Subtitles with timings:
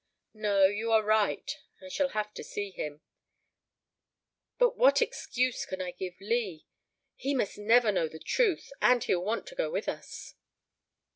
[0.33, 1.55] "No, you are right.
[1.79, 3.01] I shall have to see him
[4.57, 6.65] but what excuse can I give Lee?
[7.15, 10.33] He must never know the truth, and he'll want to go with us."